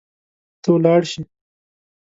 [0.61, 1.21] ته ولاړ شي